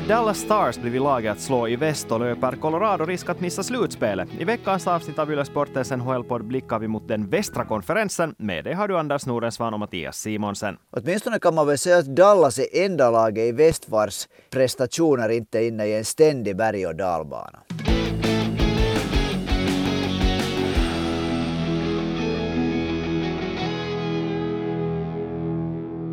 [0.00, 3.62] Har Dallas Stars blivit laget att slå i väst och löper Colorado risk att missa
[3.62, 4.28] slutspelet?
[4.38, 8.34] I veckans avsnitt av Yle Sportens NHL-podd blickar vi mot den västra konferensen.
[8.38, 10.76] Med dig har du Anders Norensvan och Mattias Simonsen.
[10.90, 15.58] Åtminstone kan man väl säga att Dallas är enda laget i väst vars prestationer inte
[15.58, 17.58] är inne i en ständig berg och dalbana.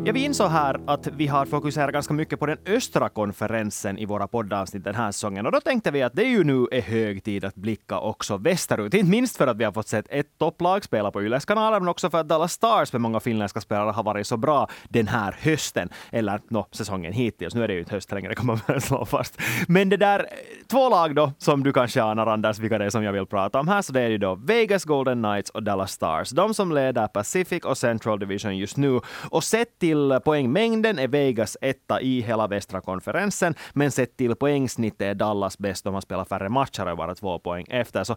[0.04, 4.06] Ja, vi insåg här att vi har fokuserat ganska mycket på den östra konferensen i
[4.06, 5.46] våra poddavsnitt den här säsongen.
[5.46, 8.94] Och då tänkte vi att det ju nu är hög tid att blicka också västerut.
[8.94, 11.88] Inte minst för att vi har fått sett ett topplag spela på Yles kanaler, men
[11.88, 15.36] också för att Dallas Stars med många finländska spelare har varit så bra den här
[15.40, 15.88] hösten.
[16.10, 17.54] Eller no, säsongen hittills.
[17.54, 19.40] Nu är det ju inte höst längre kan man väl slå fast.
[19.68, 20.26] Men det där,
[20.66, 23.60] två lag då som du kanske anar Anders, vilka det är som jag vill prata
[23.60, 23.82] om här.
[23.82, 26.30] Så det är ju då Vegas Golden Knights och Dallas Stars.
[26.30, 29.00] De som leder Pacific och Central Division just nu.
[29.30, 34.36] Och sett till till poängmängden är Vegas etta i hela västra konferensen, men sett till
[34.36, 35.84] poängsnitt är Dallas bäst.
[35.84, 38.04] De har spelat färre matcher och bara två poäng efter.
[38.04, 38.16] Så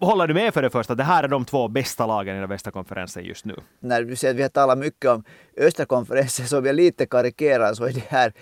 [0.00, 0.94] håller du med för det första?
[0.94, 3.54] Det här är de två bästa lagen i den västra konferensen just nu.
[3.80, 5.24] När du säger att vi har talat mycket om
[5.56, 8.32] östra konferensen, så om jag lite karikerar så är det här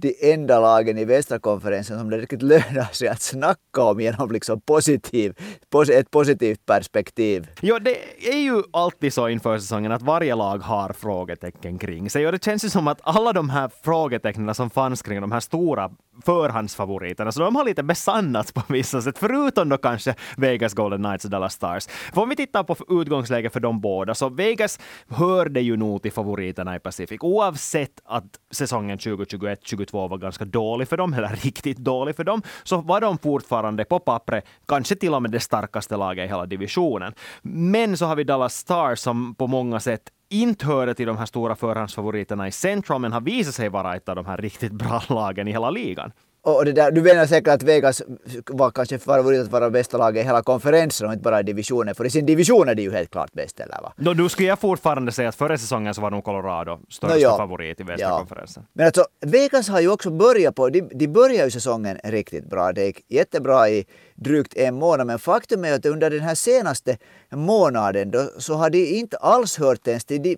[0.00, 4.32] de enda lagen i västra konferensen som det riktigt lönar sig att snacka om genom
[4.32, 5.34] liksom positiv,
[5.92, 7.48] ett positivt perspektiv.
[7.60, 7.96] Jo, det
[8.32, 12.44] är ju alltid så inför säsongen att varje lag har frågetecken kring sig och det
[12.44, 15.90] känns ju som att alla de här frågetecknen som fanns kring de här stora
[16.24, 21.24] förhandsfavoriterna, så de har lite besannats på vissa sätt, förutom då kanske Vegas Golden Knights
[21.24, 21.86] och Dallas Stars.
[21.86, 26.12] För om vi tittar på utgångsläget för de båda, så Vegas hörde ju nog till
[26.12, 32.16] favoriterna i Pacific, oavsett att säsongen 2021-2022 var ganska dålig för dem, eller riktigt dålig
[32.16, 36.24] för dem, så var de fortfarande på pappret kanske till och med det starkaste laget
[36.24, 37.12] i hela divisionen.
[37.42, 41.26] Men så har vi Dallas Stars som på många sätt inte hörde till de här
[41.26, 45.02] stora förhandsfavoriterna i Central, men har visat sig vara ett av de här riktigt bra
[45.08, 46.12] lagen i hela ligan.
[46.42, 48.02] Och det där, du menar säkert att Vegas
[48.46, 51.94] var kanske favorit att vara bästa laget i hela konferensen och inte bara i divisionen,
[51.94, 53.92] för i sin division är de ju helt klart bäst, eller va?
[53.96, 57.20] No, nu skulle jag fortfarande säga att förra säsongen så var nog Colorado största no,
[57.20, 57.36] ja.
[57.36, 58.18] favorit i västra ja.
[58.18, 58.62] konferensen.
[58.72, 62.72] Men alltså, Vegas har ju också börjat på, de, de började ju säsongen riktigt bra.
[62.72, 66.98] Det gick jättebra i drygt en månad, men faktum är att under den här senaste
[67.30, 70.36] månaden då, så har de inte alls hört ens till de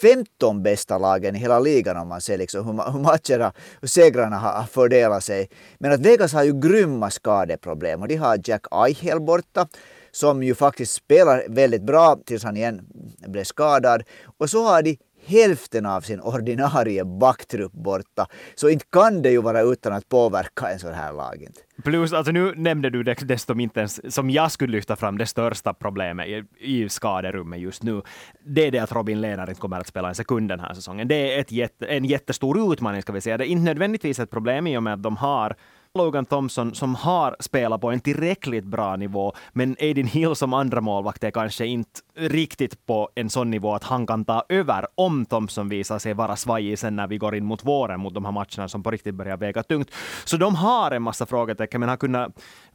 [0.00, 4.38] 15 bästa lagen i hela ligan om man ser liksom hur, hur matcherna och segrarna
[4.38, 5.48] har fördelat sig.
[5.78, 9.68] Men att Vegas har ju grymma skadeproblem och de har Jack Eichel borta
[10.10, 12.86] som ju faktiskt spelar väldigt bra tills han igen
[13.26, 14.02] blev skadad.
[14.38, 18.26] Och så har de hälften av sin ordinarie backtrupp borta.
[18.54, 21.42] Så inte kan det ju vara utan att påverka en sån här lag.
[21.42, 21.60] Inte.
[21.82, 25.74] Plus, alltså nu nämnde du dessutom inte ens, som jag skulle lyfta fram, det största
[25.74, 28.02] problemet i, i skaderummet just nu.
[28.46, 31.08] Det är det att Robin Lehner inte kommer att spela en sekund den här säsongen.
[31.08, 33.38] Det är ett jätte, en jättestor utmaning, ska vi säga.
[33.38, 35.56] Det är inte nödvändigtvis ett problem i och med att de har
[35.94, 40.80] Logan Thompson som har spelat på en tillräckligt bra nivå, men Aiden Hill som andra
[40.80, 45.26] målvakt är kanske inte riktigt på en sån nivå att han kan ta över om
[45.26, 48.32] Thompson visar sig vara svajig sen när vi går in mot våren, mot de här
[48.32, 49.90] matcherna som på riktigt börjar väga tungt.
[50.24, 52.32] Så de har en massa frågetecken, men har kunnat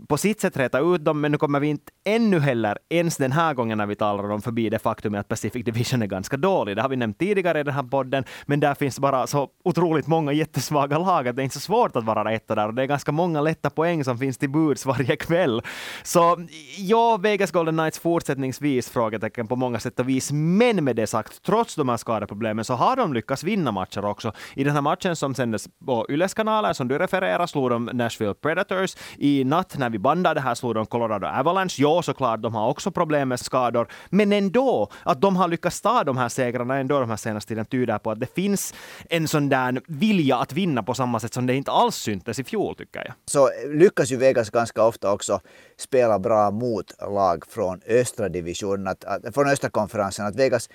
[0.08, 3.32] på sitt sätt räta ut dem, men nu kommer vi inte ännu heller, ens den
[3.32, 6.76] här gången när vi talar om förbi det faktum att Pacific Division är ganska dålig.
[6.76, 10.08] Det har vi nämnt tidigare i den här podden, men där finns bara så otroligt
[10.08, 12.82] många jättesvaga lag att det är inte så svårt att vara etta där och det
[12.82, 15.62] är ganska många lätta poäng som finns till buds varje kväll.
[16.04, 20.32] Så ja, Vegas Golden Knights fortsättningsvis frågetecken på många sätt och vis.
[20.32, 24.34] Men med det sagt, trots de här skadeproblemen så har de lyckats vinna matcher också.
[24.56, 28.34] I den här matchen som sändes på Yles kanaler, som du refererar, slog de Nashville
[28.34, 28.96] Predators.
[29.18, 31.76] I natt när vi bandade här slog de Colorado Avalanche.
[31.78, 33.88] Ja, såklart, de har också problem med skador.
[34.10, 37.66] Men ändå, att de har lyckats ta de här segrarna ändå de här senaste tiden
[37.66, 38.74] tyder på att det finns
[39.10, 42.44] en sån där vilja att vinna på samma sätt som det inte alls syntes i
[42.44, 43.14] fjol, tycker jag.
[43.26, 45.40] Så eh, lyckas ju Vegas ganska ofta också
[45.78, 50.26] spela bra mot lag från östra divisionen, att, att, från östra konferensen.
[50.26, 50.70] Att Vegas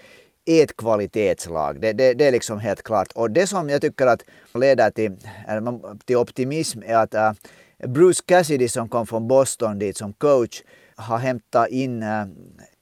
[0.45, 1.81] är ett kvalitetslag.
[1.81, 3.13] Det, det, det, är liksom helt klart.
[3.15, 4.23] Och det som jag tycker att
[4.55, 5.17] leder till,
[6.05, 7.33] till optimism är att uh,
[7.89, 10.63] Bruce Cassidy som kom från Boston dit som coach
[10.97, 12.25] har hämtat in uh,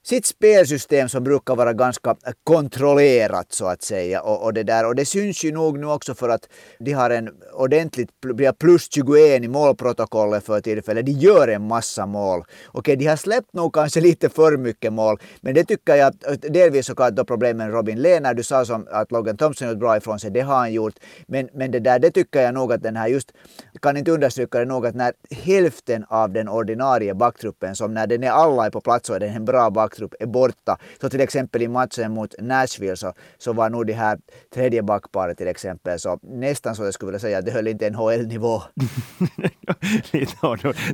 [0.08, 4.22] sitt spelsystem som brukar vara ganska kontrollerat så att säga.
[4.22, 4.86] Och, och, det där.
[4.86, 6.48] och det syns ju nog nu också för att
[6.78, 8.10] de har en ordentligt
[8.58, 11.06] plus 21 i målprotokollet för tillfället.
[11.06, 12.44] De gör en massa mål.
[12.66, 16.32] Okej, de har släppt nog kanske lite för mycket mål, men det tycker jag eh,
[16.32, 20.18] delvis såklart då problemen Robin Lehner, du sa som att Logan Thompson gjort bra ifrån
[20.18, 20.94] sig, det har han gjort.
[21.28, 23.32] Men, men det där, det tycker jag nog att den här just,
[23.82, 28.24] kan inte understryka det nog att när hälften av den ordinarie backtruppen, som när den
[28.24, 30.78] är alla är på plats så är den en bra back backtrupp är borta.
[31.00, 34.18] Så till exempel i matchen mot Nashville så, så var nog det här
[34.54, 37.90] tredje backparet till exempel så nästan så jag skulle vilja säga att det höll inte
[37.90, 38.62] NHL-nivå.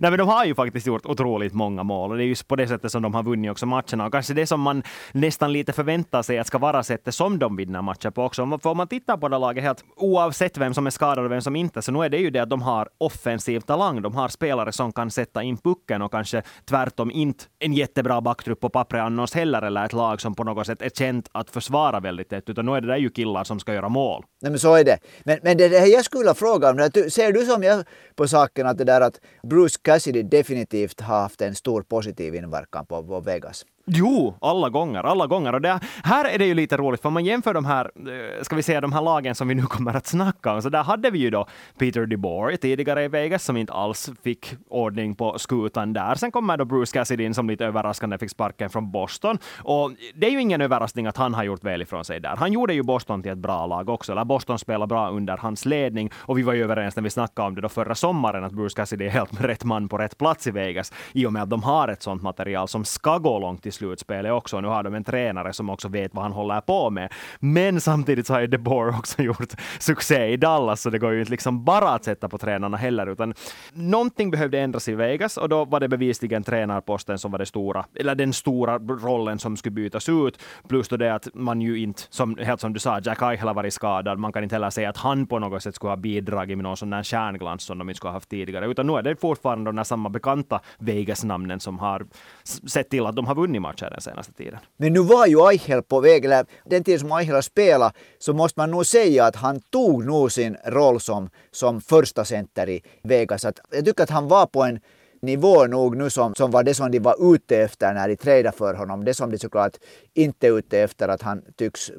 [0.01, 2.57] Nej men de har ju faktiskt gjort otroligt många mål och det är just på
[2.57, 4.83] det sättet som de har vunnit också matcherna och kanske det som man
[5.13, 8.59] nästan lite förväntar sig att ska vara sättet som de vinner matcher på också.
[8.63, 11.41] För om man tittar på det laget helt oavsett vem som är skadad och vem
[11.41, 14.03] som inte, så nu är det ju det att de har offensiv talang.
[14.03, 18.61] De har spelare som kan sätta in pucken och kanske tvärtom inte en jättebra backtrupp
[18.61, 22.01] på pappret annars heller, eller ett lag som på något sätt är känt att försvara
[22.01, 24.25] väldigt tätt, utan nu är det där ju killar som ska göra mål.
[24.41, 24.99] Nej men så är det.
[25.25, 27.85] Men, men det, det jag skulle vilja fråga om, det, ser du som jag
[28.15, 32.87] på saken att det där att Bruce Cassidy definitivt har haft en stor positiv inverkan
[32.87, 33.65] på, på Vegas?
[33.85, 35.53] Jo, alla gånger, alla gånger.
[35.53, 38.43] Och det, här är det ju lite roligt, för om man jämför de här, eh,
[38.43, 40.83] ska vi säga de här lagen som vi nu kommer att snacka om, så där
[40.83, 41.47] hade vi ju då
[41.79, 46.15] Peter DeBoer tidigare i Vegas som inte alls fick ordning på skutan där.
[46.15, 49.39] Sen kommer då Bruce Cassidy in som lite överraskande fick sparken från Boston.
[49.59, 52.37] Och det är ju ingen överraskning att han har gjort väl ifrån sig där.
[52.37, 55.65] Han gjorde ju Boston till ett bra lag också, eller Boston spelar bra under hans
[55.65, 56.11] ledning.
[56.17, 58.77] Och vi var ju överens när vi snackade om det då förra sommaren att Bruce
[58.77, 61.63] Cassidy är helt rätt man på rätt plats i Vegas i och med att de
[61.63, 64.61] har ett sånt material som ska gå långt i slutspelet också.
[64.61, 67.13] Nu har de en tränare som också vet vad han håller på med.
[67.41, 71.21] Men samtidigt så har ju DeBoer också gjort succé i Dallas, så det går ju
[71.21, 73.35] inte liksom bara att sätta på tränarna heller, utan
[73.73, 77.85] någonting behövde ändras i Vegas och då var det bevisligen tränarposten som var det stora,
[77.95, 80.39] eller den stora rollen som skulle bytas ut.
[80.69, 83.55] Plus då det att man ju inte, som, helt som du sa, Jack Eichel har
[83.55, 84.19] varit skadad.
[84.19, 86.77] Man kan inte heller säga att han på något sätt skulle ha bidragit med någon
[86.77, 89.73] sån där kärnglans som de inte skulle ha haft tidigare, utan nu är det fortfarande
[89.73, 92.07] de samma bekanta Vegas-namnen som har
[92.45, 94.59] sett till att de har vunnit matcher den senaste tiden.
[94.77, 98.33] Men nu var ju Eichel på väg, eller den tiden som Eichel har spelat, så
[98.33, 102.83] måste man nog säga att han tog nog sin roll som, som första center i
[103.03, 103.45] Vegas.
[103.45, 104.81] Att jag tycker att han var på en
[105.23, 108.57] nivå nog nu som, som var det som de var ute efter när de tradade
[108.57, 109.05] för honom.
[109.05, 109.77] Det som de såklart
[110.15, 111.91] inte är ute efter att han tycks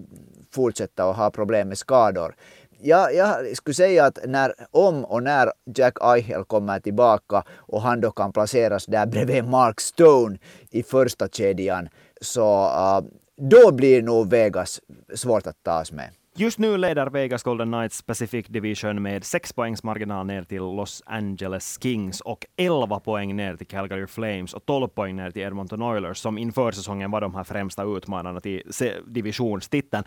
[0.51, 2.35] fortsätta och ha problem med skador
[2.83, 8.01] jag, jag skulle säga att när, om och när Jack Eichel kommer tillbaka och han
[8.01, 10.37] då kan placeras där bredvid Mark Stone
[10.71, 11.89] i första kedjan
[12.21, 14.81] så uh, då blir nog Vegas
[15.15, 16.09] svårt att tas med.
[16.35, 21.03] Just nu leder Vegas Golden Knights Pacific Division med 6 poängs marginal ner till Los
[21.05, 25.81] Angeles Kings och 11 poäng ner till Calgary Flames och 12 poäng ner till Edmonton
[25.81, 28.71] Oilers som inför säsongen var de här främsta utmanarna till
[29.07, 30.03] divisionstiteln.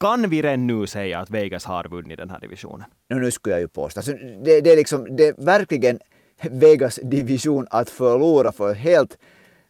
[0.00, 2.86] Kan vi redan nu säga att Vegas har vunnit den här divisionen?
[3.10, 4.00] No, nu skulle jag ju påstå.
[4.00, 4.12] Alltså,
[4.44, 5.98] det, det, är liksom, det är verkligen
[6.42, 9.18] Vegas division att förlora för helt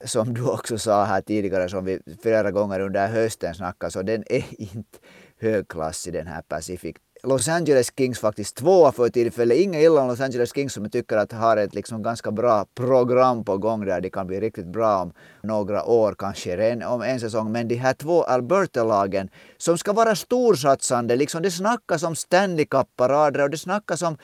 [0.05, 4.25] som du också sa här tidigare, som vi flera gånger under hösten snackade, så den
[4.27, 4.99] är inte
[5.41, 6.97] högklassig den här Pacific
[7.27, 9.59] Los Angeles Kings faktiskt tvåa för tillfället.
[9.59, 12.67] Inga illa om Los Angeles Kings som jag tycker att har ett liksom ganska bra
[12.75, 15.13] program på gång där de kan bli riktigt bra om
[15.43, 17.53] några år, kanske en, om en säsong.
[17.53, 23.43] Men de här två Alberta-lagen som ska vara storsatsande, liksom det snackas om Stanley Cup-parader
[23.43, 24.17] och det snackas om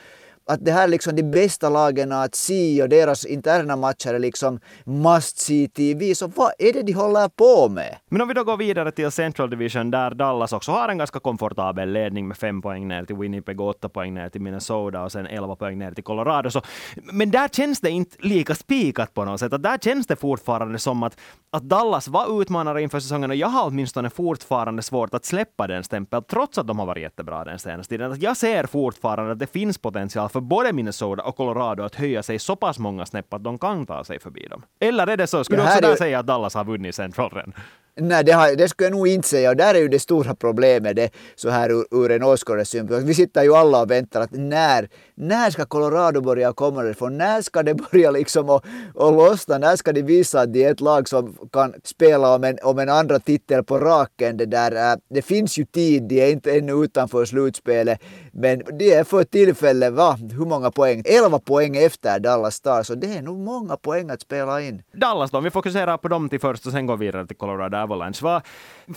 [0.45, 4.19] att det här är liksom de bästa lagen att se och deras interna matcher är
[4.19, 6.15] liksom must see TV.
[6.15, 7.97] Så vad är det de håller på med?
[8.09, 11.19] Men om vi då går vidare till Central Division där Dallas också har en ganska
[11.19, 15.27] komfortabel ledning med fem poäng ner till Winnipeg, åtta poäng ner till Minnesota och sen
[15.27, 16.49] elva poäng ner till Colorado.
[16.49, 16.61] Så,
[16.95, 19.53] men där känns det inte lika spikat på något sätt.
[19.53, 21.17] Att där känns det fortfarande som att,
[21.51, 25.83] att Dallas var utmanare inför säsongen och jag har åtminstone fortfarande svårt att släppa den
[25.83, 28.17] stämpeln trots att de har varit jättebra den senaste tiden.
[28.19, 32.39] jag ser fortfarande att det finns potential för både Minnesota och Colorado att höja sig
[32.39, 34.65] så pass många snäpp att de kan ta sig förbi dem.
[34.79, 35.43] Eller är det så?
[35.43, 37.53] Skulle du också där säga att Dallas har vunnit Central redan?
[37.95, 39.49] Nej, det, har, det skulle jag nog inte säga.
[39.49, 43.09] Och där är ju det stora problemet det, så här ur, ur en åskådares synpunkt.
[43.09, 47.17] Vi sitter ju alla och väntar att när, när ska Colorado börja komma därifrån?
[47.17, 49.57] När ska det börja liksom och, och lossna?
[49.57, 52.79] När ska de visa att det är ett lag som kan spela om en, om
[52.79, 54.37] en andra titel på raken?
[54.37, 58.01] Det, där, äh, det finns ju tid, de är inte ännu utanför slutspelet.
[58.33, 60.17] Men det är för tillfället, va?
[60.31, 61.03] Hur många poäng?
[61.05, 64.81] 11 poäng efter Dallas Stars, så det är nog många poäng att spela in.
[64.93, 67.77] Dallas då, vi fokuserar på dem till först och sen går vi vidare till Colorado
[67.77, 68.19] Avalanche.
[68.23, 68.41] Va?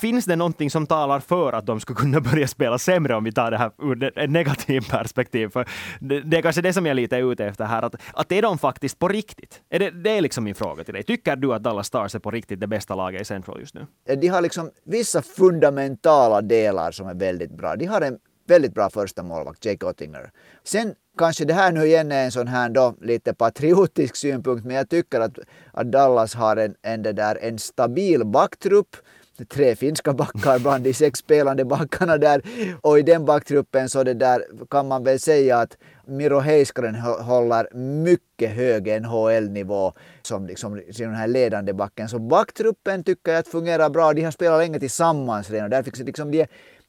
[0.01, 3.33] finns det någonting som talar för att de skulle kunna börja spela sämre om vi
[3.33, 5.49] tar det här ur ett negativt perspektiv?
[5.49, 5.67] För
[6.09, 8.59] det, det, är kanske det som jag är ute efter här, att, att är de
[8.59, 9.63] faktiskt på riktigt?
[9.71, 11.03] Är det, det är liksom min fråga till dig.
[11.03, 13.87] Tycker du att Dallas Stars är på riktigt det bästa laget i Central just nu?
[14.17, 17.77] De har liksom vissa fundamentala delar som är väldigt bra.
[17.77, 20.31] De har en väldigt bra första målvakt, Jake Ottinger.
[20.65, 24.77] Sen kanske det här nu igen är en sån här då lite patriotisk synpunkt, men
[24.77, 25.39] jag tycker att,
[25.73, 28.97] att Dallas har en, en, där, en stabil backtrupp
[29.45, 32.43] tre finska backar bland de sex spelande backarna där.
[32.81, 35.77] Och i den backtruppen så det där kan man väl säga att
[36.07, 42.09] Miro Heiskanen håller mycket hög NHL-nivå som liksom den här ledande backen.
[42.09, 44.13] Så backtruppen tycker jag att fungerar bra.
[44.13, 46.47] De har spelat länge tillsammans redan där fick liksom de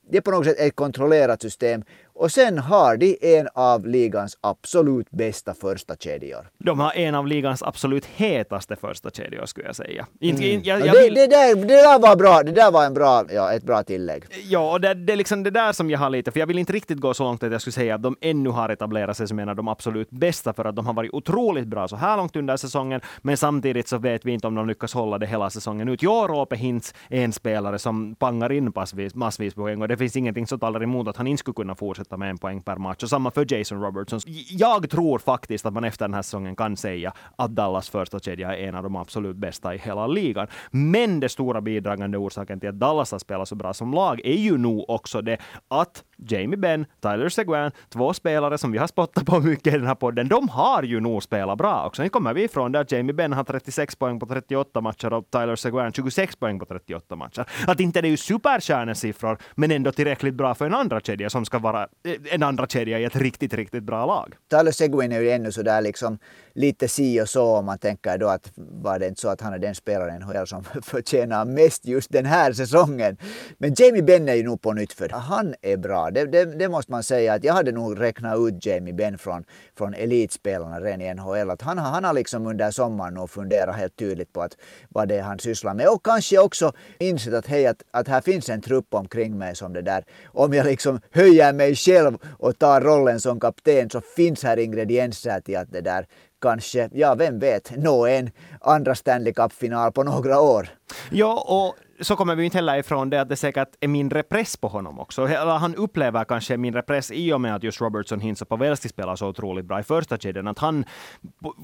[0.09, 1.83] det är på något sätt ett kontrollerat system.
[2.19, 6.49] Och sen har de en av ligans absolut bästa första kedjor.
[6.57, 10.07] De har en av ligans absolut hetaste första kedjor skulle jag säga.
[10.19, 10.61] Inte, mm.
[10.63, 11.13] jag, jag vill...
[11.13, 13.83] det, det, där, det där var bra, det där var en bra, ja, ett bra
[13.83, 14.23] tillägg.
[14.43, 16.57] Ja, och det, det är liksom det där som jag har lite, för jag vill
[16.57, 19.27] inte riktigt gå så långt att jag skulle säga att de ännu har etablerat sig
[19.27, 22.17] som en av de absolut bästa, för att de har varit otroligt bra så här
[22.17, 25.49] långt under säsongen, men samtidigt så vet vi inte om de lyckas hålla det hela
[25.49, 26.03] säsongen ut.
[26.03, 28.73] Jag Roope Hintz är en spelare som pangar in
[29.13, 32.06] massvis poäng och det finns ingenting som talar emot att han inte skulle kunna fortsätta
[32.15, 33.03] med en poäng per match.
[33.03, 34.19] Och samma för Jason Robertson.
[34.49, 38.57] Jag tror faktiskt att man efter den här säsongen kan säga att Dallas första kedja
[38.57, 40.47] är en av de absolut bästa i hela ligan.
[40.71, 44.37] Men det stora bidragande orsaken till att Dallas har spelat så bra som lag är
[44.37, 45.37] ju nog också det
[45.67, 49.87] att Jamie Benn, Tyler Seguin, två spelare som vi har spottat på mycket i den
[49.87, 52.03] här podden, de har ju nog spelat bra också.
[52.03, 55.55] Nu kommer vi ifrån där Jamie Benn har 36 poäng på 38 matcher och Tyler
[55.55, 57.45] Seguin 26 poäng på 38 matcher.
[57.67, 61.45] Att inte det är ju superstjärnesiffror, men ändå tillräckligt bra för en andra kedja som
[61.45, 64.35] ska vara Eh, en andra kedja i ett riktigt, riktigt bra lag.
[64.49, 66.19] Tyler Seguin är ju ännu sådär liksom
[66.53, 69.53] lite si och så om man tänker då att var det inte så att han
[69.53, 73.17] är den spelaren i NHL som förtjänar mest just den här säsongen.
[73.57, 76.11] Men Jamie Benn är ju nog på nytt för han är bra.
[76.11, 79.43] Det, det, det, måste man säga att jag hade nog räknat ut Jamie Benn från,
[79.77, 81.49] från elitspelarna redan i NHL.
[81.49, 84.57] Att han, han har liksom under sommaren nog funderat helt tydligt på att
[84.89, 88.21] vad det är han sysslar med och kanske också insett att hej att, att här
[88.21, 90.03] finns en trupp omkring mig som det där.
[90.25, 91.96] Om jag liksom höjer mig själv
[92.39, 96.05] och tar rollen som kapten så finns här ingredienser till att det där
[96.41, 100.69] kanske, ja vem vet, nå en andra Stanley Cup-final på några år.
[101.11, 104.57] Ja, och så kommer vi inte heller ifrån det att det säkert är mindre press
[104.57, 105.27] på honom också.
[105.27, 108.89] Eller han upplever kanske mindre press i och med att just Robertson, Hintz och Pavelski
[108.89, 110.47] spelar så otroligt bra i första kedjan.
[110.47, 110.85] Att han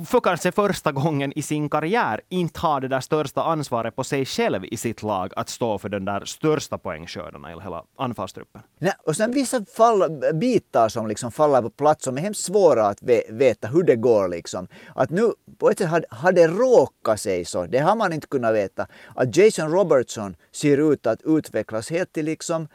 [0.05, 4.25] för kanske första gången i sin karriär inte har det där största ansvaret på sig
[4.25, 8.61] själv i sitt lag att stå för den där största poängskördarna i hela anfallstruppen.
[8.79, 12.87] Nej, och sen vissa fall, bitar som liksom faller på plats som är hemskt svåra
[12.87, 14.27] att veta hur det går.
[14.27, 14.67] Liksom.
[14.95, 18.27] Att nu på ett sätt har, har det råkat sig så, det har man inte
[18.27, 22.68] kunnat veta, att Jason Robertson Andersson ser ut att utvecklas helt till liksom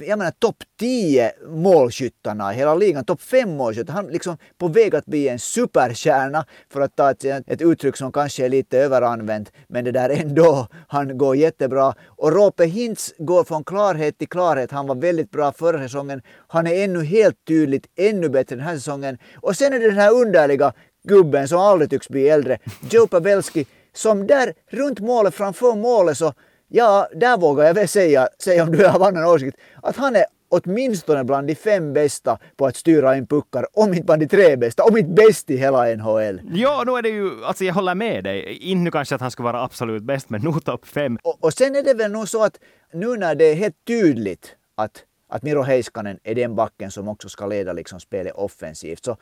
[0.00, 3.92] jag menar topp 10 målskyttarna i hela ligan, topp 5 målskyttar.
[3.92, 8.12] Han liksom på väg att bli en superstjärna för att ta ett, ett uttryck som
[8.12, 9.52] kanske är lite överanvänt.
[9.68, 11.94] Men det där ändå, han går jättebra.
[12.06, 14.70] Och Rope Hintz går från klarhet till klarhet.
[14.70, 16.22] Han var väldigt bra förra säsongen.
[16.48, 19.18] Han är ännu helt tydligt ännu bättre den här säsongen.
[19.34, 20.72] Och sen är det den här underliga
[21.04, 22.58] gubben som aldrig tycks bli äldre,
[22.90, 26.34] Joe Pavelski, som där runt målet, framför målet så
[26.74, 30.24] Ja, där vågar jag väl säga, säga om du har annan åsikt, att han är
[30.48, 34.56] åtminstone bland de fem bästa på att styra in puckar, om inte bland de tre
[34.56, 36.40] bästa, om inte bäst i hela NHL.
[36.54, 38.56] Ja, nu är det ju, alltså jag håller med dig.
[38.56, 41.18] Inte kanske att han ska vara absolut bäst, men nog topp fem.
[41.22, 42.58] Och, och sen är det väl nog så att
[42.92, 47.28] nu när det är helt tydligt att, att Miro Heiskanen är den backen som också
[47.28, 49.16] ska leda liksom spelet offensivt, så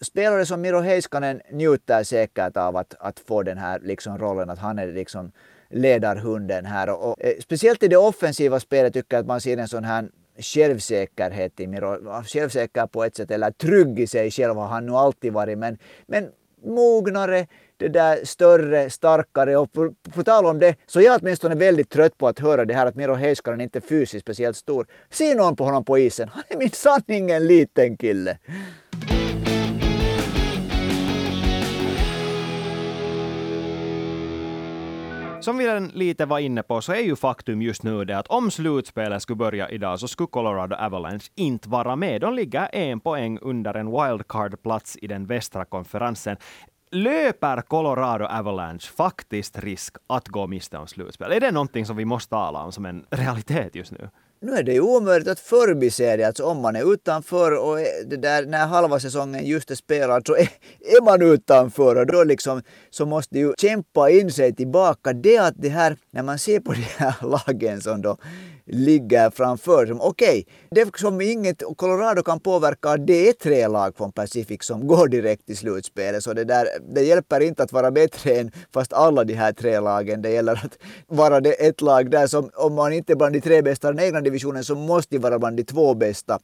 [0.00, 4.58] spelare som Miro Heiskanen njuter säkert av att, att få den här liksom rollen, att
[4.58, 5.32] han är liksom
[5.72, 6.90] ledarhunden här.
[6.90, 9.84] Och, och, eh, speciellt i det offensiva spelet tycker jag att man ser en sån
[9.84, 12.22] här självsäkerhet i Miro.
[12.24, 15.58] Självsäker på ett sätt, eller trygg i sig själv har han nu alltid varit.
[15.58, 16.28] Men, men
[16.64, 21.54] mognare, det där större, starkare och på, på tal om det så jag är åtminstone
[21.54, 24.86] väldigt trött på att höra det här att Miro Heiskanen inte är fysiskt speciellt stor.
[25.10, 28.38] Se någon på honom på isen, han är minsann ingen liten kille.
[35.42, 38.26] Som vi redan lite var inne på så är ju faktum just nu det att
[38.26, 42.20] om slutspelet skulle börja idag så skulle Colorado Avalanche inte vara med.
[42.20, 46.36] De ligger en poäng under en wildcard-plats i den västra konferensen
[46.90, 51.32] löper Colorado Avalanche faktiskt risk att gå miste om slutspel?
[51.32, 54.10] Är det någonting som vi måste tala om som en realitet just nu?
[54.42, 56.24] Nu är det ju omöjligt att förbise det.
[56.24, 60.36] Alltså om man är utanför och det där, när halva säsongen just är spelad så
[60.36, 60.48] är,
[60.80, 65.12] är man utanför och då liksom så måste ju kämpa in sig tillbaka.
[65.12, 67.14] Det att det här, när man ser på de här
[67.46, 68.16] lagen som då
[68.66, 69.92] ligger framför.
[70.00, 74.86] Okej, okay, det som inget Colorado kan påverka, det är tre lag från Pacific som
[74.92, 76.24] går direkt till slutspelet.
[76.24, 79.80] Så det, där, det hjälper inte att vara bättre än fast alla de här tre
[79.80, 80.22] lagen.
[80.22, 83.40] Det gäller att vara det ett lag där som, om man inte är bland de
[83.40, 86.38] tre bästa i den egna divisionen, så måste vara bland de två bästa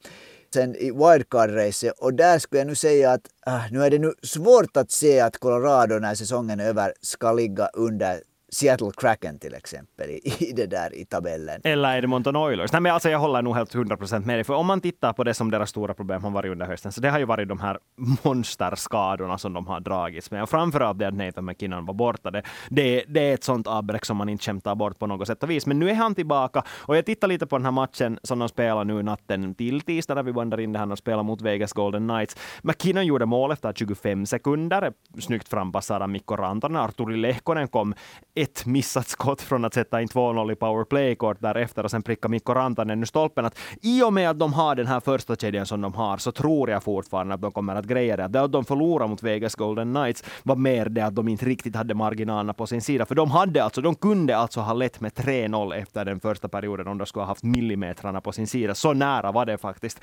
[0.54, 4.12] sen i wildcard-racet och där skulle jag nu säga att äh, nu är det nu
[4.22, 8.20] svårt att se att Colorado när säsongen är över ska ligga under
[8.52, 11.60] Seattle Kraken till exempel i, i det där i tabellen.
[11.64, 12.72] Eller Edmonton Oilers.
[12.72, 15.24] Nej, men alltså jag håller nog helt 100% med dig, för om man tittar på
[15.24, 17.60] det som deras stora problem har varit under hösten, så det har ju varit de
[17.60, 17.78] här
[18.24, 20.42] monsterskadorna som de har dragits med.
[20.42, 22.30] Och framförallt det att Nathan McKinnon var borta.
[22.30, 25.42] Det, det, det är ett sånt avbräck som man inte kämpar bort på något sätt
[25.42, 25.66] och vis.
[25.66, 28.48] Men nu är han tillbaka och jag tittar lite på den här matchen som de
[28.48, 31.72] spelar nu natten till tisdag när vi bandar in det här och spelar mot Vegas
[31.72, 32.36] Golden Knights.
[32.62, 34.92] McKinnon gjorde mål efter 25 sekunder.
[35.18, 36.76] Snyggt frampassad av Mikko Rantanen.
[36.76, 37.94] Arturi Lehkonen kom
[38.42, 42.28] ett missat skott från att sätta in 2-0 i powerplay kort därefter och sen pricka
[42.28, 43.44] Mikko Rantanen ur stolpen.
[43.44, 46.32] Att I och med att de har den här första kedjan som de har så
[46.32, 48.28] tror jag fortfarande att de kommer att greja det.
[48.28, 51.76] Det att de förlorar mot Vegas Golden Knights var mer det att de inte riktigt
[51.76, 53.06] hade marginalerna på sin sida.
[53.06, 56.88] För de hade alltså, de kunde alltså ha lett med 3-0 efter den första perioden
[56.88, 58.74] om de skulle ha haft millimetrarna på sin sida.
[58.74, 60.00] Så nära var det faktiskt.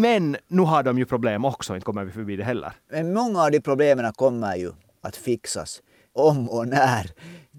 [0.00, 2.72] Men nu har de ju problem också, inte kommer vi förbi det heller.
[2.90, 5.82] Men många av de problemen kommer ju att fixas
[6.16, 7.10] om och när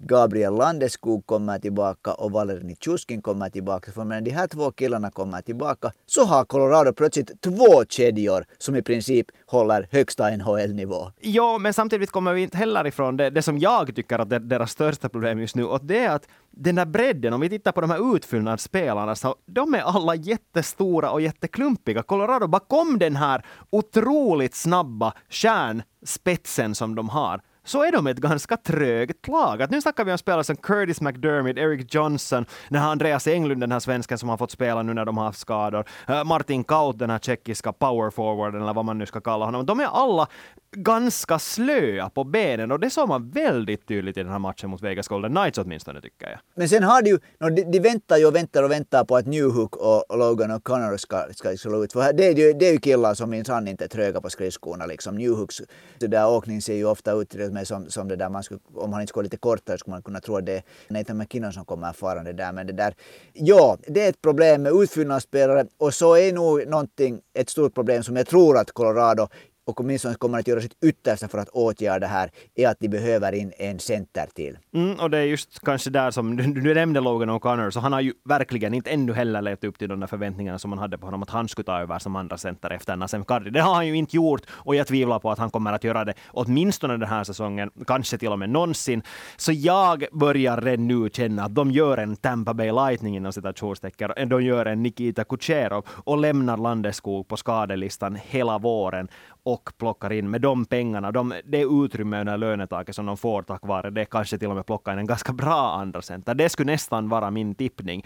[0.06, 3.92] Gabriel Landeskog kommer tillbaka och Valerij Tjuskin kommer tillbaka.
[3.92, 8.76] För när de här två killarna kommer tillbaka så har Colorado plötsligt två kedjor som
[8.76, 11.12] i princip håller högsta NHL-nivå.
[11.20, 14.36] Ja, men samtidigt kommer vi inte heller ifrån det, det som jag tycker att det
[14.36, 17.48] är deras största problem just nu och det är att den där bredden, om vi
[17.48, 22.02] tittar på de här utfyllnadsspelarna, så de är alla jättestora och jätteklumpiga.
[22.02, 28.56] Colorado bakom den här otroligt snabba kärnspetsen som de har så är de ett ganska
[28.56, 29.62] trögt lag.
[29.62, 33.60] Att nu snackar vi om spelare som Curtis McDermott, Eric Johnson, den här Andreas Englund,
[33.60, 36.64] den här svensken som har fått spela nu när de har haft skador, eh, Martin
[36.64, 39.66] Kaut, den här tjeckiska powerforwarden eller vad man nu ska kalla honom.
[39.66, 40.28] De är alla
[40.70, 44.82] ganska slöa på benen och det såg man väldigt tydligt i den här matchen mot
[44.82, 46.38] Vegas Golden Knights åtminstone tycker jag.
[46.54, 49.26] Men sen har de ju, de, de väntar ju och väntar och väntar på att
[49.26, 51.92] Newhook och Logan och Connor ska, ska slå ut.
[51.92, 54.86] För det är ju, det är ju killar som minsann inte är tröga på skridskorna
[54.86, 55.14] liksom.
[55.14, 55.62] Newhooks
[55.98, 59.00] där åkning ser ju ofta ut mig som, som det där man skulle, om han
[59.00, 61.64] inte skulle vara lite kortare skulle man kunna tro att det är Nathan McKinnon som
[61.64, 62.52] kommer farande där.
[62.52, 62.94] Men det där,
[63.32, 68.02] ja, det är ett problem med utfyllnadsspelare och så är nog någonting, ett stort problem
[68.02, 69.28] som jag tror att Colorado
[69.68, 72.88] och åtminstone kommer att göra sitt yttersta för att åtgärda det här, är att de
[72.88, 74.58] behöver in en center till.
[74.74, 77.92] Mm, och det är just kanske där som du, du nämnde Logan O'Connor, så han
[77.92, 80.98] har ju verkligen inte ännu heller levt upp till de där förväntningarna som man hade
[80.98, 83.50] på honom, att han skulle ta över som andra center efter Nasem Kadri.
[83.50, 86.04] Det har han ju inte gjort och jag tvivlar på att han kommer att göra
[86.04, 89.02] det åtminstone den här säsongen, kanske till och med någonsin.
[89.36, 94.28] Så jag börjar redan nu känna att de gör en Tampa Bay Lightning inom citationstecken,
[94.28, 99.08] de gör en Nikita Kucherov och lämnar Landeskog på skadelistan hela våren
[99.42, 103.66] och plockar in med de pengarna, de, det utrymme under lönetaket som de får tack
[103.66, 106.34] vare det, kanske till och med plocka in en ganska bra andra center.
[106.34, 108.04] Det skulle nästan vara min tippning.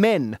[0.00, 0.36] Men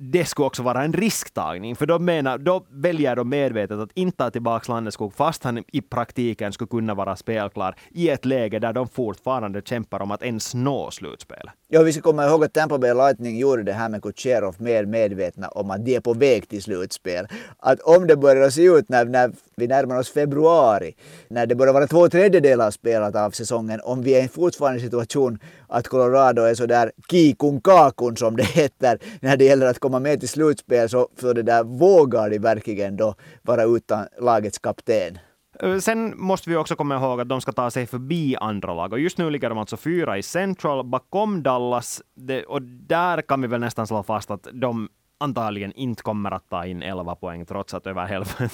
[0.00, 4.16] det skulle också vara en risktagning, för då, menar, då väljer de medvetet att inte
[4.16, 8.72] ta tillbaka Landeskog fast han i praktiken skulle kunna vara spelklar i ett läge där
[8.72, 11.50] de fortfarande kämpar om att ens nå slutspel.
[11.68, 14.84] Ja, vi ska komma ihåg att Tampa Bay Lightning gjorde det här med Kucherov mer
[14.84, 17.26] medvetna om att de är på väg till slutspel.
[17.58, 20.94] Att om det börjar se ut när, när vi närmar oss februari,
[21.28, 25.38] när det börjar vara två tredjedelar spelat av säsongen, om vi är fortfarande i situation
[25.68, 30.00] att Colorado är sådär kikun kakun som det heter när det gäller att komma komma
[30.00, 35.18] med till slutspel så för det där vågar de verkligen då vara utan lagets kapten.
[35.62, 38.92] Eh, sen måste vi också komma ihåg att de ska ta sig förbi andra lag
[38.92, 43.40] och just nu ligger de alltså fyra i Central bakom Dallas det, och där kan
[43.40, 47.46] vi väl nästan slå fast att de antagligen inte kommer att ta in 11 poäng
[47.46, 48.06] trots att över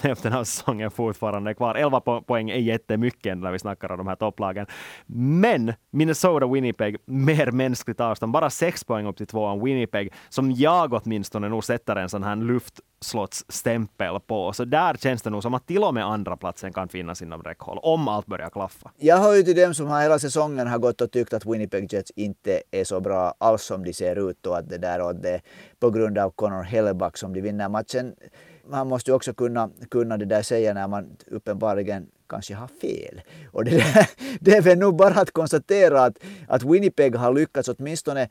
[0.03, 1.75] hälften av säsongen fortfarande är kvar.
[1.75, 4.67] 11 poäng är jättemycket när vi snackar om de här topplagen.
[5.07, 8.33] Men Minnesota, Winnipeg, mer mänskligt avstånd.
[8.33, 12.37] Bara 6 poäng upp till tvåan Winnipeg, som jag åtminstone nog sätter en sån här
[12.37, 14.53] luft slottsstämpel på.
[14.53, 17.43] Så där känns det nog som att till och med andra platsen kan finnas inom
[17.43, 18.91] räckhåll, om allt börjar klaffa.
[18.97, 21.93] Jag hör ju till dem som har hela säsongen har gått och tyckt att Winnipeg
[21.93, 25.15] Jets inte är så bra alls som de ser ut och att det där och
[25.15, 25.41] det
[25.81, 28.15] på grund av Connor Helleback som de vinner matchen.
[28.69, 33.21] Man måste ju också kunna, kunna det där säga när man uppenbarligen kanske har fel.
[33.53, 34.09] Och det, där,
[34.41, 38.29] det är väl nog bara att konstatera att, att Winnipeg har lyckats åtminstone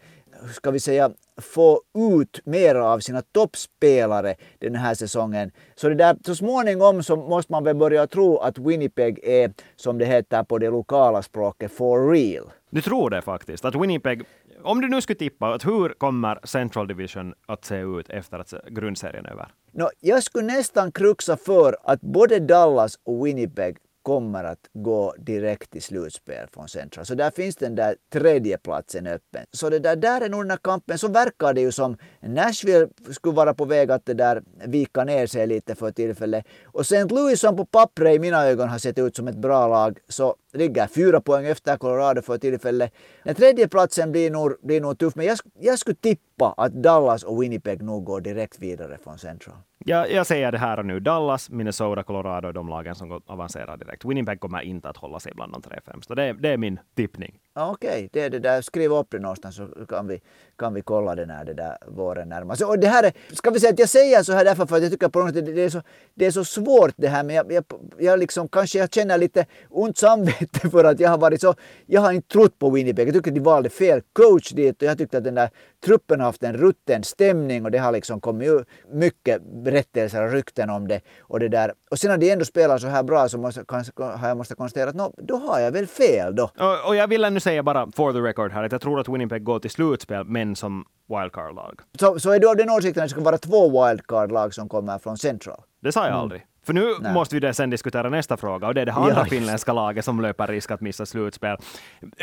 [0.54, 1.82] ska vi säga, få
[2.18, 5.52] ut mer av sina toppspelare den här säsongen.
[5.76, 9.98] Så det där, så småningom så måste man väl börja tro att Winnipeg är, som
[9.98, 12.52] det heter på det lokala språket, for real.
[12.70, 14.24] Du tror det faktiskt, att Winnipeg
[14.64, 18.54] om du nu skulle tippa, att hur kommer Central Division att se ut efter att
[18.70, 19.48] grundserien är över?
[19.72, 25.72] No, jag skulle nästan kruxa för att både Dallas och Winnipeg kommer att gå direkt
[25.72, 27.06] till slutspel från Central.
[27.06, 29.46] Så där finns den där tredje platsen öppen.
[29.52, 30.98] Så det där, där är nog den här kampen.
[30.98, 35.28] Så verkar det ju som Nashville skulle vara på väg att det där vika ner
[35.28, 36.46] sig lite för tillfället.
[36.66, 37.04] Och St.
[37.04, 40.36] Louis som på pappret i mina ögon har sett ut som ett bra lag så
[40.54, 42.92] ligger fyra poäng efter Colorado för tillfället.
[43.24, 47.24] Den tredje platsen blir nog, blir nog tuff men jag, jag skulle tippa att Dallas
[47.24, 51.00] och Winnipeg nog går direkt vidare från Central jag, jag säger det här och nu.
[51.00, 54.06] Dallas, Minnesota, Colorado är de lagen som avancerar direkt.
[54.06, 56.16] Winnipeg kommer inte att hålla sig bland de tre främsta.
[56.16, 57.40] Det, det är min tippning.
[57.56, 58.10] Okej, okay.
[58.14, 58.62] det är det där.
[58.62, 60.22] Skriv upp det någonstans så kan vi,
[60.58, 62.66] kan vi kolla det när det där våren närmar sig.
[62.66, 64.82] Och det här är, ska vi säga att jag säger så här därför för att
[64.84, 65.82] jag tycker på något sätt det är så,
[66.14, 67.64] det är så svårt det här men jag, jag,
[67.98, 72.02] jag liksom kanske jag känner lite ont samvete för att jag har varit så, jag
[72.02, 73.08] har inte trott på Winnipeg.
[73.08, 75.50] Jag tycker att de valde fel coach dit och jag tyckte att den där
[75.86, 78.50] truppen har haft en rutten stämning och det har liksom kommit
[78.92, 81.02] mycket berättelser och rykten om det.
[81.20, 81.74] Och, det där.
[81.92, 83.64] och sen när de ändå spelar så här bra så måste,
[83.98, 86.44] har jag måste konstatera att no, då har jag väl fel då.
[86.44, 89.10] Och, och jag vill ännu säga bara for the record här att jag tror att
[89.10, 91.80] Winnipeg går till slutspel men som wildcard-lag.
[92.00, 95.00] Så, så är du av den åsikten att det ska vara två wildcard-lag som kommer
[95.00, 95.62] från Central?
[95.82, 96.20] Det sa jag mm.
[96.20, 96.46] aldrig.
[96.66, 97.14] För nu Nej.
[97.14, 100.22] måste vi sen diskutera nästa fråga och det är det andra ja, finländska laget som
[100.22, 101.58] löper risk att missa slutspel.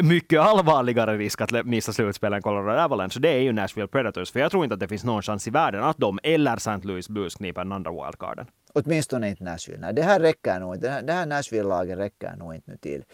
[0.02, 3.20] Mycket allvarligare risk att missa slutspel än Colorado Avalanche.
[3.20, 4.32] Det är ju Nashville Predators.
[4.32, 6.80] För jag tror inte att det finns någon chans i världen att de eller St.
[6.82, 8.46] Louis Blues kniper den andra wildcarden.
[8.72, 9.80] Åtminstone inte Nashville.
[9.80, 11.00] Nej, det här räcker nog inte.
[11.00, 13.04] Det här Nashville-laget räcker nog inte nu till.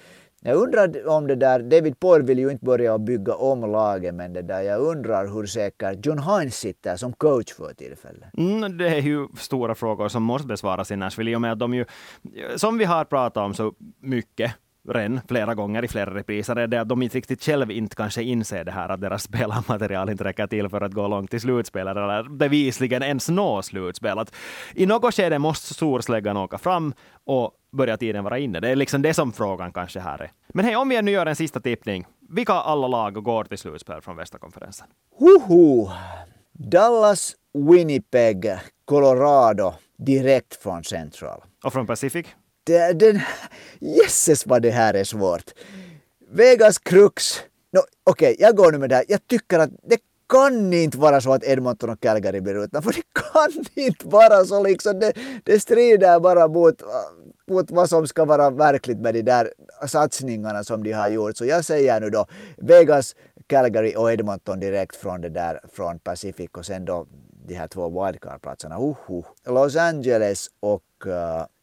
[0.42, 4.32] Jag undrar om det där, David Poyle vill ju inte börja bygga om laget men
[4.32, 8.38] det där, jag undrar hur säker John Hines sitter som coach för tillfället.
[8.38, 11.58] Mm, det är ju stora frågor som måste besvaras i Nashville i och med att
[11.58, 11.84] de ju,
[12.56, 14.52] som vi har pratat om så mycket,
[14.88, 18.22] redan flera gånger i flera repriser är det att de inte riktigt själva inte kanske
[18.22, 21.86] inser det här att deras spelarmaterial inte räcker till för att gå långt i slutspel
[21.88, 24.18] eller bevisligen ens nå slutspel.
[24.18, 24.34] Att
[24.74, 26.94] I något skede måste storsläggan åka fram
[27.24, 28.60] och börjar tiden vara inne.
[28.60, 30.32] Det är liksom det som frågan kanske här är.
[30.48, 32.06] Men hej, om vi nu gör en sista tippning.
[32.28, 34.86] Vilka alla lag går till slutspel från västra konferensen?
[35.18, 35.90] Hoho!
[36.52, 41.42] Dallas, Winnipeg, Colorado direkt från Central.
[41.64, 42.26] Och från Pacific?
[42.64, 43.20] Den,
[43.80, 45.50] jesses vad det här är svårt.
[46.30, 47.40] Vegas Crux.
[47.72, 49.04] No, Okej, okay, jag går nu med det här.
[49.08, 52.92] Jag tycker att det kan inte vara så att Edmonton och Calgary blir utanför.
[52.92, 54.98] Det kan inte vara så liksom.
[54.98, 55.12] Det,
[55.44, 56.82] det strider bara mot,
[57.46, 59.52] mot vad som ska vara verkligt med de där
[59.86, 61.36] satsningarna som de har gjort.
[61.36, 66.50] Så jag säger nu då Vegas, Calgary och Edmonton direkt från det där från Pacific
[66.52, 67.06] och sen då
[67.46, 68.78] de här två wildcard-platserna.
[68.78, 69.24] Uh, uh.
[69.46, 71.12] Los Angeles och uh,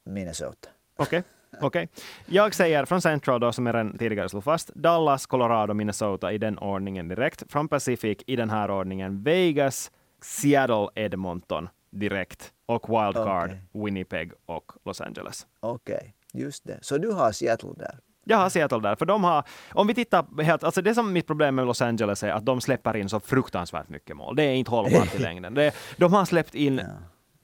[0.05, 0.69] Minnesota.
[0.95, 1.19] Okej.
[1.19, 1.23] Okay.
[1.61, 1.83] Okej.
[1.83, 1.87] Okay.
[2.25, 6.37] Jag säger från Central då, som jag redan tidigare slog fast, Dallas, Colorado, Minnesota i
[6.37, 7.51] den ordningen direkt.
[7.51, 9.91] Från Pacific i den här ordningen Vegas,
[10.21, 11.69] Seattle, Edmonton
[11.99, 12.53] direkt.
[12.65, 13.83] Och wildcard okay.
[13.83, 15.47] Winnipeg och Los Angeles.
[15.59, 16.41] Okej, okay.
[16.41, 16.79] just det.
[16.81, 17.99] Så du har Seattle där?
[18.25, 21.27] Jag har Seattle där, för de har, om vi tittar helt, alltså det som mitt
[21.27, 24.35] problem med Los Angeles är att de släpper in så fruktansvärt mycket mål.
[24.35, 25.53] Det är inte hållbart i längden.
[25.53, 26.85] Det, de har släppt in ja.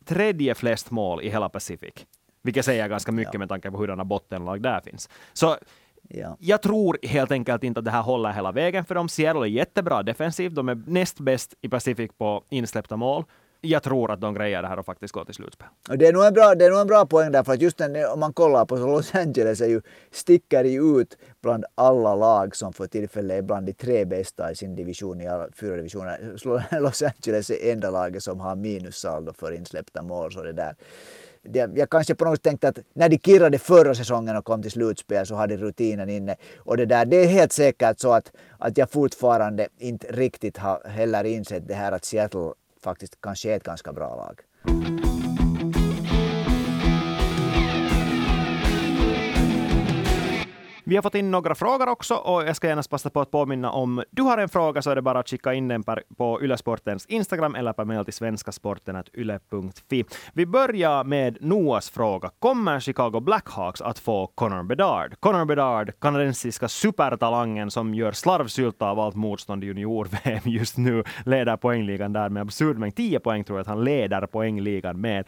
[0.05, 1.93] tredje flest mål i hela Pacific.
[2.41, 3.39] Vilket säger ganska mycket ja.
[3.39, 5.09] med tanke på hurdana bottenlag där finns.
[5.33, 5.57] Så
[6.09, 6.37] ja.
[6.39, 9.09] jag tror helt enkelt inte att det här håller hela vägen för dem.
[9.09, 10.55] Seattle är jättebra defensivt.
[10.55, 13.23] De är näst bäst i Pacific på insläppta mål
[13.61, 15.67] jag tror att de grejer det här och faktiskt går till slutspel.
[15.87, 17.77] det, är nog en bra, det är nog en bra poäng där, för att just
[17.77, 22.15] den, om man kollar på så Los Angeles är ju, sticker ju ut bland alla
[22.15, 25.75] lag som för tillfället är bland de tre bästa i sin division i alla fyra
[25.75, 26.35] divisioner.
[26.79, 30.31] Los Angeles är enda laget som har minussaldo för insläppta mål.
[30.31, 30.75] Så det där
[31.43, 34.61] det, jag kanske på något sätt tänkte att när de kirrade förra säsongen och kom
[34.61, 36.35] till slutspel så hade rutinen inne.
[36.57, 40.89] Och det där, det är helt säkert så att, att jag fortfarande inte riktigt har
[40.89, 42.51] heller insett det här att Seattle
[42.83, 45.08] faktiskt kanske är ett ganska bra lag.
[50.89, 53.71] Vi har fått in några frågor också och jag ska gärna passa på att påminna
[53.71, 55.83] om du har en fråga så är det bara att skicka in den
[56.17, 60.05] på Ylesportens Instagram eller på mejl till svenskasporten.yle.fi.
[60.33, 62.31] Vi börjar med Noas fråga.
[62.39, 65.19] Kommer Chicago Blackhawks att få Connor Bedard?
[65.19, 71.57] Connor Bedard, kanadensiska supertalangen som gör slarvsylta av allt motstånd i junior-VM just nu, leder
[71.57, 72.95] poängligan där med absurd mängd.
[72.95, 75.27] 10 poäng tror jag att han leder poängligan med.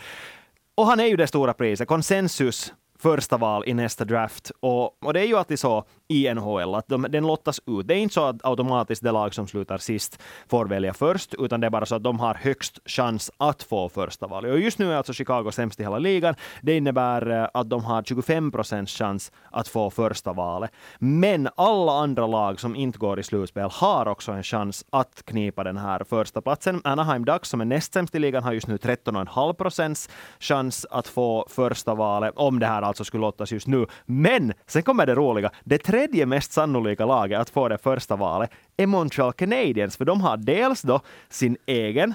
[0.76, 1.88] Och han är ju det stora priset.
[1.88, 4.52] Konsensus första val i nästa draft.
[4.60, 7.88] Och, och det är ju alltid så i NHL att de, den lottas ut.
[7.88, 11.62] Det är inte så att automatiskt det lag som slutar sist får välja först, utan
[11.62, 14.52] det är bara så att de har högst chans att få första valet.
[14.52, 16.36] Och just nu är alltså Chicago sämst i hela ligan.
[16.62, 20.72] Det innebär eh, att de har 25 procents chans att få första valet.
[21.00, 25.64] Men alla andra lag som inte går i slutspel har också en chans att knipa
[25.64, 26.82] den här första platsen.
[26.84, 30.10] Anaheim Ducks som är näst sämst i ligan har just nu 13,5 procents
[30.40, 33.86] chans att få första valet, om det här alltså skulle lottas just nu.
[34.06, 35.52] Men sen kommer det roliga.
[35.64, 40.22] Det tredje mest sannolika laget att få det första valet är Montreal Canadiens, för de
[40.22, 41.00] har dels då
[41.30, 42.14] sin egen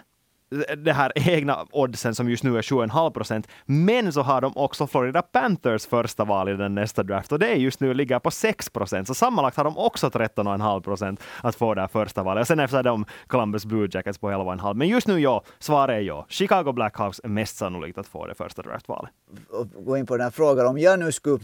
[0.76, 3.48] det här egna oddsen som just nu är 7,5 procent.
[3.64, 7.48] Men så har de också Florida Panthers första val i den nästa draft och det
[7.48, 9.08] är just nu ligger på 6 procent.
[9.08, 12.40] Så sammanlagt har de också 13,5 procent att få det här första valet.
[12.40, 14.74] Och sen efter de Columbus Blue Jackets på 11,5.
[14.74, 16.26] Men just nu ja, svaret är ja.
[16.28, 19.10] Chicago Blackhawks är mest sannolikt att få det första draftvalet.
[19.84, 20.66] Gå in på den här frågan.
[20.66, 21.38] Om jag nu skulle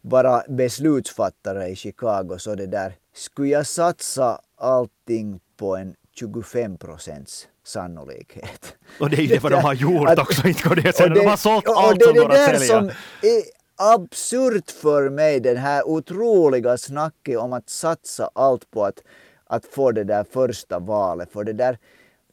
[0.00, 7.48] vara beslutsfattare i Chicago så det där, skulle jag satsa allting på en 25 procents
[7.66, 8.76] sannolikhet.
[9.00, 11.14] Och det är ju det vad de har gjort att, också, inte går det sen.
[11.14, 12.58] De har sålt allt det, som går att sälja.
[12.60, 12.88] som
[13.22, 13.42] är
[13.76, 19.02] absurt för mig, den här otroliga snacket om att satsa allt på att,
[19.46, 21.32] att få det där första valet.
[21.32, 21.78] För det där,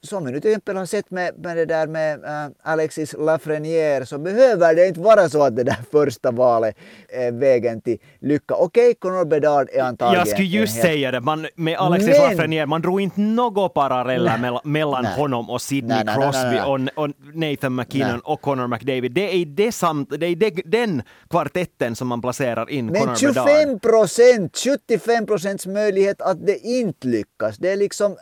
[0.03, 4.05] som vi nu till exempel har sett med, med det där med äh, Alexis Lafreniere
[4.05, 6.75] så behöver det inte vara så att det där första valet
[7.09, 8.53] är vägen till lycka.
[8.55, 10.19] Okej, okay, Conor Bedard är antagligen...
[10.19, 10.85] Jag skulle just helt...
[10.85, 12.31] säga det, man, med Alexis Men...
[12.31, 17.03] Lafreniere, man drog inte några paralleller nej, mellan nej, honom och Sidney nej, Crosby och,
[17.03, 19.11] och, Nathan McKinnon och Conor McDavid.
[19.11, 23.15] Det är, det samt, det är det, den kvartetten som man placerar in Men Conor
[23.15, 27.57] 25 procent, 75 procents möjlighet att det inte lyckas.
[27.57, 28.17] Det är liksom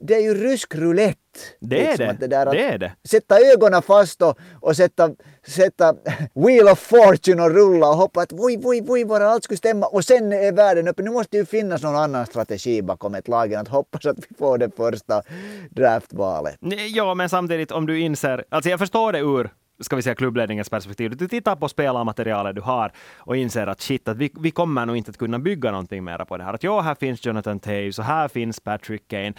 [0.00, 1.18] det är ju rysk roulette.
[1.60, 2.26] Det är liksom, det.
[2.26, 2.92] Det, det är det.
[3.04, 5.10] Sätta ögonen fast och, och sätta,
[5.46, 5.94] sätta
[6.34, 9.86] Wheel of Fortune och rulla och hoppa att voi, voi, voi, bara allt skulle stämma
[9.86, 11.02] och sen är världen uppe.
[11.02, 14.36] Nu måste ju finnas någon annan strategi bakom ett lag än att hoppas att vi
[14.38, 15.22] får det första
[15.70, 16.56] draftvalet.
[16.94, 20.70] Ja, men samtidigt om du inser, alltså jag förstår det ur ska vi säga klubbledningens
[20.70, 21.16] perspektiv.
[21.16, 24.96] Du tittar på spelarmaterialet du har och inser att shit, att vi, vi kommer nog
[24.96, 26.54] inte att kunna bygga någonting mer på det här.
[26.54, 29.34] Att ja, här finns Jonathan Taves och här finns Patrick Kane.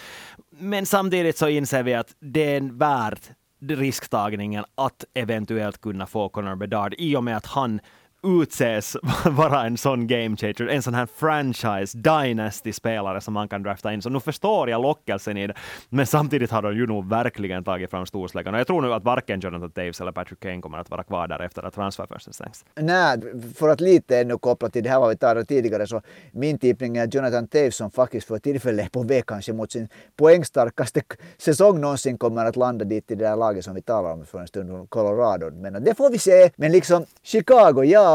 [0.50, 3.30] Men samtidigt så inser vi att det är värt
[3.62, 7.80] risktagningen att eventuellt kunna få Connor Bedard i och med att han
[8.26, 13.94] utses vara en sån game changer, en sån här franchise dynasty-spelare som man kan drafta
[13.94, 14.02] in.
[14.02, 15.54] Så nu förstår jag lockelsen i det,
[15.90, 18.54] men samtidigt har de ju nog verkligen tagit fram storsläggan.
[18.54, 21.28] Och jag tror nu att varken Jonathan Daves eller Patrick Kane kommer att vara kvar
[21.28, 22.66] där efter att transferfönstret stängs.
[22.76, 23.18] Nej,
[23.56, 26.98] för att lite ännu koppla till det här vad vi talade tidigare, så min tippning
[26.98, 31.02] är att Jonathan Daves som faktiskt för tillfället är på väg kanske mot sin poängstarkaste
[31.38, 34.40] säsong någonsin kommer att landa dit i det där laget som vi talar om för
[34.40, 35.52] en stund, Colorado.
[35.52, 36.52] Men det får vi se.
[36.56, 38.15] Men liksom Chicago, ja,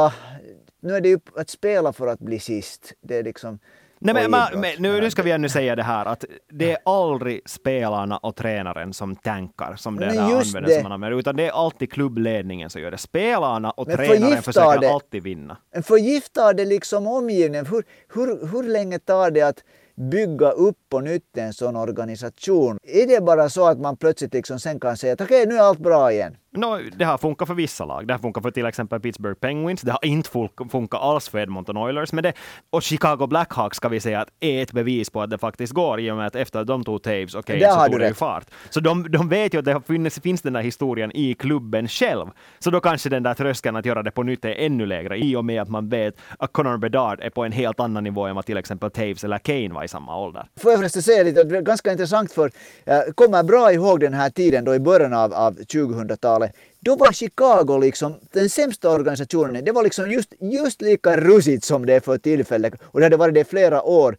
[0.82, 2.92] nu är det ju att spela för att bli sist.
[3.00, 3.58] Det är liksom...
[4.02, 6.78] Nej, men, man, men, nu, nu ska vi ännu säga det här att det är
[6.84, 10.74] aldrig spelarna och tränaren som tankar som det där använder det.
[10.74, 12.98] som man använder, utan det är alltid klubbledningen som gör det.
[12.98, 15.56] Spelarna och men tränaren försöker det, alltid vinna.
[15.74, 17.66] Men förgiftar det liksom omgivningen?
[17.66, 17.84] Hur,
[18.14, 19.64] hur, hur länge tar det att
[20.10, 22.78] bygga upp på nytt en sån organisation?
[22.82, 25.60] Är det bara så att man plötsligt liksom sen kan säga att okej, okay, nu
[25.60, 26.36] är allt bra igen?
[26.52, 28.06] No, det har funkat för vissa lag.
[28.06, 29.82] Det har funkat för till exempel Pittsburgh Penguins.
[29.82, 30.30] Det har inte
[30.70, 32.12] funkat alls för Edmonton Oilers.
[32.12, 32.32] Men det,
[32.70, 36.00] och Chicago Blackhawks ska vi säga att är ett bevis på att det faktiskt går
[36.00, 38.14] i och med att efter att de tog Taves, okej, okay, så tog det ju
[38.14, 38.44] fart.
[38.70, 42.26] Så de, de vet ju att det finns, finns den där historien i klubben själv.
[42.58, 45.36] Så då kanske den där tröskeln att göra det på nytt är ännu lägre i
[45.36, 48.34] och med att man vet att Connor Bedard är på en helt annan nivå än
[48.34, 50.46] vad till exempel Taves eller Kane var i samma ålder.
[50.60, 52.50] Får jag förresten säga lite, ganska intressant för
[52.84, 56.96] jag kommer bra ihåg den här tiden då i början av, av 2000-talet 90-talet, då
[56.96, 59.64] var Chicago liksom den sämsta organisationen.
[59.64, 63.16] Det var liksom just, just lika rusigt som det är för tillfället och det hade
[63.16, 64.16] varit det i flera år.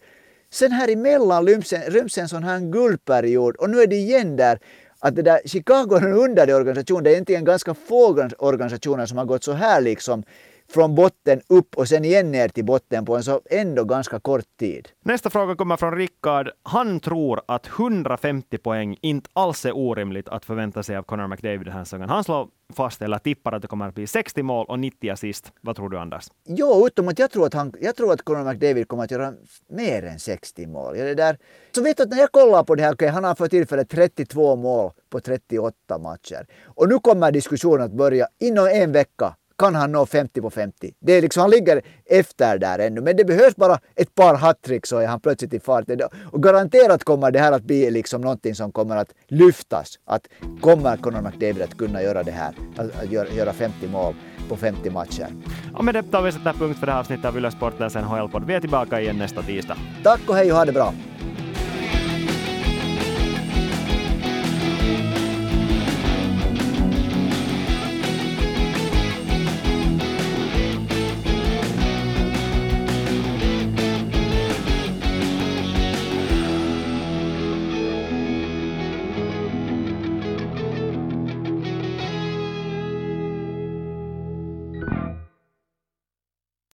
[0.52, 1.48] Sen här emellan
[1.88, 4.60] ryms en sån här guldperiod och nu är det igen där
[5.00, 7.04] att det där Chicago är en underlig organisation.
[7.04, 10.24] Det är egentligen ganska få organisationer som har gått så här liksom
[10.72, 14.58] från botten upp och sen igen ner till botten på en så ändå ganska kort
[14.60, 14.90] tid.
[15.06, 16.50] Nästa fråga kommer från Rickard.
[16.64, 21.66] Han tror att 150 poäng inte alls är orimligt att förvänta sig av Connor McDavid
[21.66, 22.10] den här säsongen.
[22.10, 25.52] Han slår fast eller tippar att det kommer att bli 60 mål och 90 assist.
[25.62, 26.28] Vad tror du Anders?
[26.46, 29.34] Jo, utom att jag tror att, han, jag tror att Conor McDavid kommer att göra
[29.70, 30.98] mer än 60 mål.
[30.98, 31.38] Ja, det där.
[31.76, 33.90] Så vet du att när jag kollar på det här, okay, han har för tillfället
[33.90, 36.48] 32 mål på 38 matcher.
[36.66, 40.94] Och nu kommer diskussionen att börja inom en vecka kan han nå 50 på 50.
[41.00, 44.86] Det är liksom, han ligger efter där ännu, men det behövs bara ett par hattrick
[44.86, 45.86] så är han plötsligt i fart.
[46.32, 50.00] Och garanterat kommer det här att bli liksom någonting som kommer att lyftas.
[50.06, 50.28] Att
[50.62, 54.16] kommer Conor McDavid att kunna göra det här, att göra 50 mål
[54.50, 55.28] på 50 matcher.
[55.74, 58.46] Och med det tar vi sätta punkt för det här avsnittet av Yle Sportens NHL-podd.
[58.46, 59.78] Vi är tillbaka igen nästa tisdag.
[60.04, 60.94] Tack och hej och ha det bra!